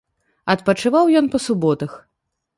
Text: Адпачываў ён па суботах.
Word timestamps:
Адпачываў 0.53 1.13
ён 1.21 1.29
па 1.37 1.43
суботах. 1.45 1.91